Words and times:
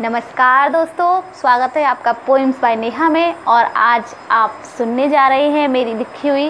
नमस्कार 0.00 0.70
दोस्तों, 0.72 1.20
स्वागत 1.36 1.76
है 1.76 1.82
आपका 1.84 2.12
पोइम्स 2.26 2.60
बाय 2.60 2.76
नेहा 2.76 3.08
में 3.08 3.34
और 3.34 3.64
आज 3.64 4.14
आप 4.30 4.62
सुनने 4.68 5.08
जा 5.08 5.26
रहे 5.28 5.48
हैं 5.50 5.66
मेरी 5.68 5.94
लिखी 5.94 6.28
हुई 6.28 6.48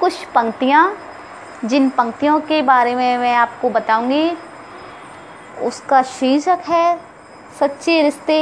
कुछ 0.00 0.24
पंक्तियाँ। 0.34 0.96
जिन 1.64 1.88
पंक्तियों 1.90 2.38
के 2.40 2.60
बारे 2.62 2.94
में 2.94 3.18
मैं 3.18 3.34
आपको 3.34 3.70
बताऊँगी। 3.70 4.32
उसका 5.62 6.02
शीर्षक 6.02 6.62
है, 6.68 6.98
सच्चे 7.60 8.00
रिश्ते 8.02 8.40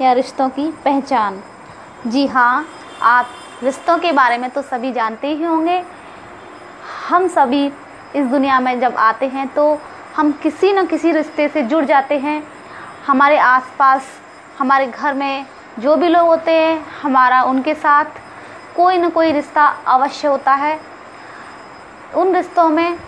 या 0.00 0.12
रिश्तों 0.12 0.48
की 0.48 0.70
पहचान। 0.84 1.40
जी 2.06 2.26
हाँ 2.26 2.66
आप 3.02 3.28
रिश्तों 3.62 3.98
के 3.98 4.12
बारे 4.12 4.38
में 4.38 4.50
तो 4.50 4.62
सभी 4.62 4.92
जानते 4.92 5.28
ही 5.28 5.44
होंगे। 5.44 5.82
हम 7.08 7.28
सभी 7.28 7.64
इस 8.16 8.26
दुनिया 8.26 8.58
में 8.60 8.78
जब 8.80 8.96
आते 8.96 9.26
हैं 9.28 9.48
तो 9.48 9.78
हम 10.16 10.32
किसी 10.32 10.72
न 10.72 10.86
किसी 10.86 11.12
रिश्ते 11.12 11.48
से 11.48 11.62
जुड़ 11.62 11.84
जाते 11.84 12.18
हैं। 12.18 12.42
हमारे 13.06 13.38
आसपास, 13.38 14.06
हमारे 14.58 14.86
घर 14.86 15.14
में 15.14 15.46
जो 15.78 15.96
भी 15.96 16.08
लोग 16.08 16.26
होते 16.26 16.50
हैं, 16.50 16.86
हमारा 17.02 17.42
उनके 17.42 17.74
साथ 17.74 18.04
कोई 18.76 18.98
ना 18.98 19.08
कोई 19.08 19.32
रिश्ता 19.32 19.66
अवश्य 19.86 20.28
होता 20.28 20.54
है। 20.54 20.80
उन 22.14 22.34
रिश्तों 22.34 22.68
में 22.68 22.98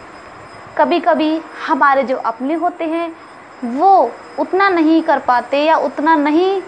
कभी 0.79 1.01
कभी 1.01 1.41
हमारे 1.67 2.03
जो 2.03 2.17
अपने 2.17 2.55
होते 2.55 2.85
हैं, 2.85 3.17
वो 3.65 4.13
उतना 4.39 4.69
नहीं 4.69 5.03
कर 5.03 5.19
पाते 5.19 5.65
या 5.65 5.77
उतना 5.77 6.15
नहीं 6.15 6.63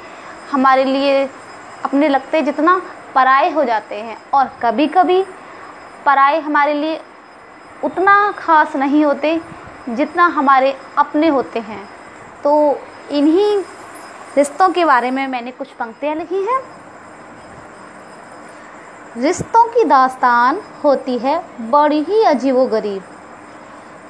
हमारे 0.52 0.84
लिए 0.84 1.24
अपने 1.84 2.08
लगते 2.08 2.42
जितना 2.42 2.80
पराए 3.14 3.50
हो 3.50 3.64
जाते 3.64 3.94
हैं। 3.94 4.18
और 4.34 4.50
कभी 4.62 4.86
कभी 4.86 5.22
पराए 6.06 6.40
हमारे 6.40 6.74
लिए 6.74 7.00
उतना 7.84 8.32
खास 8.32 8.76
नहीं 8.76 9.04
होते 9.04 9.40
जितना 9.88 10.26
हमारे 10.26 10.76
अपने 10.98 11.28
होते 11.28 11.60
हैं। 11.60 11.84
तो 12.44 12.80
इन्हीं 13.10 13.56
रिश्तों 14.36 14.68
के 14.68 14.84
बारे 14.84 15.10
में 15.10 15.26
मैंने 15.26 15.50
कुछ 15.50 15.68
पंक्तियाँ 15.68 16.14
लिखी 16.14 16.42
हैं। 16.42 16.60
रिश्तों 19.16 19.64
की 19.68 19.84
दास्तान 19.84 20.60
होती 20.84 21.18
है 21.18 21.42
बड़ी 21.70 22.02
ही 22.02 22.22
अजीब 22.24 22.56
गरीब 22.56 23.02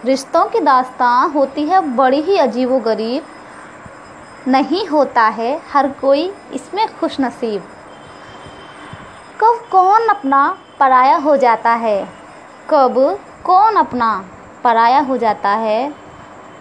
रिश्तों 0.05 0.45
की 0.45 0.61
दास्तान 0.61 1.31
होती 1.31 1.65
है 1.65 1.81
बड़ी 1.97 2.21
ही 2.21 2.37
अजीब 2.37 2.79
गरीब 2.79 3.27
नहीं 4.49 4.87
होता 4.87 5.23
है 5.23 5.61
हर 5.73 5.89
कोई 5.89 6.33
इसमें 6.53 6.87
खुश 6.99 7.21
नसीब 7.21 7.63
कब 9.41 9.65
कौन 9.73 10.07
अपना 10.09 10.59
पराया 10.81 11.17
हो 11.17 11.37
जाता 11.37 11.71
है? 11.71 12.09
कब 12.71 13.19
कौन 13.45 13.77
अपना 13.77 14.25
पराया 14.65 15.01
हो 15.01 15.17
जाता 15.17 15.51
है? 15.51 15.95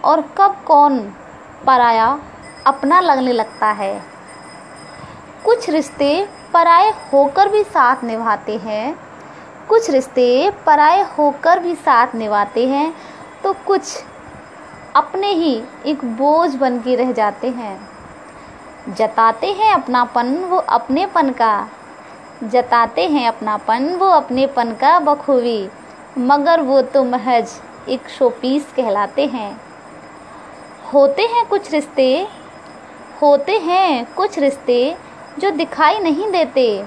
और 0.04 0.20
कब 0.38 0.56
कौन 0.66 0.98
पराया 1.66 2.18
अपना 2.66 3.00
लगने 3.00 3.32
लगता 3.32 3.66
है। 3.66 4.02
कुछ 5.44 5.70
रिश्ते 5.70 6.28
पराए 6.52 6.90
होकर 7.12 7.48
भी 7.48 7.62
साथ 7.64 8.04
निभाते 8.04 8.56
हैं। 8.56 8.96
कुछ 9.68 9.90
रिश्ते 9.90 10.52
पराए 10.66 11.02
होकर 11.02 11.58
भी 11.58 11.74
साथ 11.74 12.14
निभाते 12.14 12.66
हैं 12.68 12.94
तो 13.42 13.52
कुछ 13.66 14.04
अपने 14.96 15.32
ही 15.32 15.62
एक 15.86 16.04
बोझ 16.04 16.54
बन 16.54 16.78
के 16.78 16.96
रह 16.96 17.12
जाते 17.12 17.48
हैं। 17.48 17.88
जताते 18.88 19.52
हैं 19.52 19.74
अपनापन, 19.74 20.36
वो 20.36 20.56
अपनेपन 20.58 21.30
का। 21.30 21.68
जताते 22.44 23.06
हैं 23.08 23.28
अपनापन, 23.28 23.94
वो 23.94 24.06
अपनेपन 24.06 24.72
का 24.72 24.98
बखूबी। 24.98 25.70
मगर 26.18 26.60
वो 26.60 26.82
तो 26.82 27.04
महज 27.04 27.50
एक 27.88 28.08
शोपीस 28.08 28.72
कहलाते 28.76 29.26
हैं। 29.26 29.60
होते 30.94 31.22
हैं 31.22 31.46
कुछ 31.46 31.72
रिश्ते 31.72 32.28
होते 33.22 33.58
हैं 33.58 34.14
कुछ 34.14 34.38
रिश्ते 34.38 34.96
जो 35.38 35.50
दिखाई 35.50 35.98
नहीं 35.98 36.30
देते। 36.32 36.84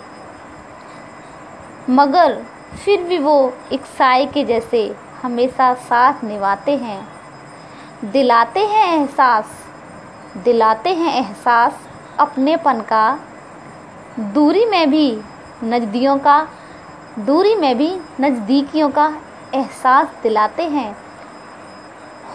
मगर 1.90 2.42
फिर 2.86 3.04
भी 3.04 3.18
वो 3.18 3.54
एक 3.74 3.86
साय 3.86 4.26
के 4.26 4.44
जैसे 4.44 4.96
हमेशा 5.22 5.74
साथ 5.74 6.24
निभाते 6.24 6.76
हैं। 6.78 7.08
दिलाते 8.12 8.60
हैं 8.60 8.88
एहसास, 8.94 9.46
दिलाते 10.44 10.90
हैं 10.90 11.14
एहसास 11.16 11.80
अपनेपन 12.20 12.82
का। 12.82 13.20
दूरी 14.20 14.66
में 14.66 14.90
भी 14.90 15.22
नजदियों 15.64 16.18
का, 16.18 16.48
दूरी 17.20 17.56
में 17.56 17.78
भी 17.78 17.92
नज़दीकियों 18.22 18.90
का 18.90 19.08
एहसास 19.56 20.08
दिलाते 20.24 20.64
हैं। 20.64 20.96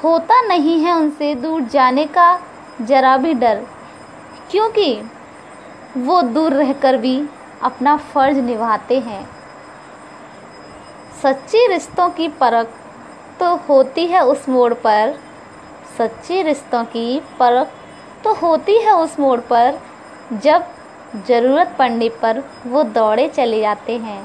होता 0.05 0.41
नहीं 0.43 0.78
है 0.81 0.93
उनसे 0.93 1.34
दूर 1.34 1.62
जाने 1.62 2.05
का 2.05 2.39
ज़रा 2.83 3.17
भी 3.17 3.34
डर। 3.34 3.67
क्योंकि 4.51 5.03
वो 5.99 6.21
दूर 6.25 6.53
रहकर 6.53 6.97
भी 6.97 7.19
अपना 7.63 7.97
फ़र्ज़ 7.97 8.39
निभाते 8.39 8.99
हैं। 8.99 9.25
सच्चे 11.23 11.67
रिश्तों 11.67 12.09
की 12.11 12.29
परख 12.41 12.75
तो 13.41 13.55
होती 13.69 14.07
है 14.07 14.25
उस 14.25 14.49
मोड़ 14.49 14.73
पर। 14.77 15.15
सच्चे 15.99 16.43
रिश्तों 16.43 16.85
की 16.85 17.21
परख 17.41 17.73
तो 18.25 18.33
होती 18.35 18.77
है 18.77 18.95
उस 18.95 19.19
मोड़ 19.21 19.41
पर, 19.41 19.79
जब 20.35 20.65
ज़रूरत 21.29 21.75
पड़ने 21.79 22.09
पर 22.23 22.43
वो 22.67 22.83
दौड़े 22.85 23.29
चले 23.29 23.61
जाते 23.61 23.97
हैं। 23.99 24.23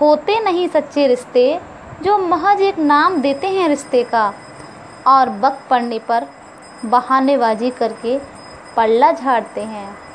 होते 0.00 0.38
नहीं 0.40 0.66
सच्चे 0.68 1.06
रिश्ते, 1.06 1.60
जो 2.02 2.18
महज 2.18 2.60
एक 2.60 2.78
नाम 2.78 3.20
देते 3.20 3.48
हैं 3.48 3.68
रिश्ते 3.68 4.02
का, 4.04 4.32
और 5.06 5.30
वक्त 5.40 5.68
पड़ने 5.70 5.98
पर 5.98 6.26
बहानेबाजी 6.84 7.70
करके 7.70 8.18
पल्ला 8.78 9.10
झाड़ते 9.12 9.60
हैं। 9.60 10.07